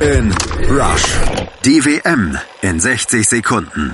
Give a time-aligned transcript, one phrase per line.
[0.00, 0.32] in
[0.68, 1.04] Rush.
[1.64, 3.92] Die WM in 60 Sekunden.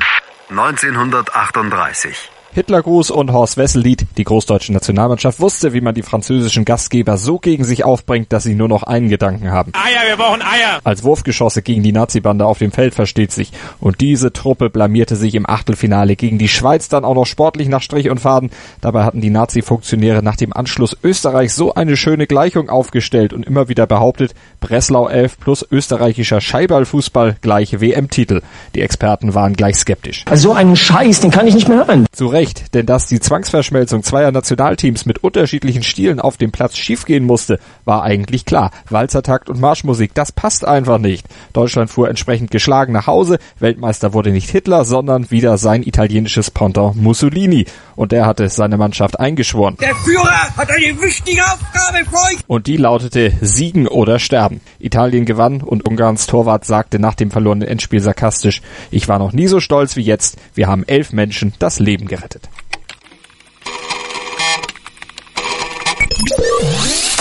[0.51, 2.34] 1938.
[2.55, 4.07] Hitlergruß und Horst Wessel-Lied.
[4.17, 8.55] Die großdeutsche Nationalmannschaft wusste, wie man die französischen Gastgeber so gegen sich aufbringt, dass sie
[8.55, 9.73] nur noch einen Gedanken haben.
[9.75, 10.79] Eier, wir brauchen Eier!
[10.85, 13.51] Als Wurfgeschosse gegen die Nazi-Bande auf dem Feld versteht sich.
[13.81, 17.83] Und diese Truppe blamierte sich im Achtelfinale gegen die Schweiz dann auch noch sportlich nach
[17.83, 18.51] Strich und Faden.
[18.81, 23.69] Dabei hatten die Nazi-Funktionäre nach dem Anschluss Österreichs so eine schöne Gleichung aufgestellt und immer
[23.69, 28.43] wieder behauptet, Breslau 11 plus österreichischer Scheiballfußball gleich WM-Titel.
[28.77, 30.25] Die Experten waren gleich skeptisch.
[30.31, 32.07] Also so einen Scheiß, den kann ich nicht mehr hören.
[32.13, 36.77] Zu Recht Recht, denn dass die Zwangsverschmelzung zweier Nationalteams mit unterschiedlichen Stilen auf dem Platz
[36.77, 38.71] schiefgehen musste, war eigentlich klar.
[38.91, 41.27] Walzertakt und Marschmusik, das passt einfach nicht.
[41.55, 43.39] Deutschland fuhr entsprechend geschlagen nach Hause.
[43.61, 47.65] Weltmeister wurde nicht Hitler, sondern wieder sein italienisches Pendant Mussolini.
[47.97, 49.79] Und der hatte seine Mannschaft eingeschworen.
[49.81, 52.41] Der Führer hat eine wichtige Aufgabe für euch.
[52.47, 54.61] Und die lautete Siegen oder Sterben.
[54.81, 59.47] Italien gewann und Ungarns Torwart sagte nach dem verlorenen Endspiel sarkastisch, ich war noch nie
[59.47, 60.37] so stolz wie jetzt.
[60.55, 62.49] Wir haben elf Menschen das Leben gerettet gerettet.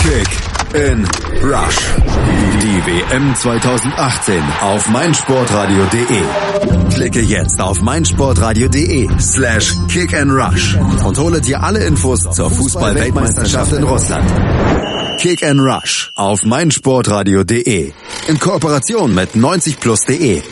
[0.02, 0.28] Kick
[0.74, 1.06] in
[1.42, 1.78] Rush.
[2.62, 6.22] Die WM 2018 auf meinsportradio.de.
[6.94, 13.72] Klicke jetzt auf meinsportradio.de slash kick and rush und hole dir alle Infos zur Fußball-Weltmeisterschaft
[13.72, 14.30] in Russland.
[15.18, 17.92] Kick and Rush auf meinsportradio.de
[18.28, 20.42] in Kooperation mit 90plus.de